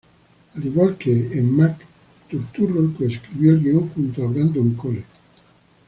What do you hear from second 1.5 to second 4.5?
"Mac", Turturro coescribió el guion junto a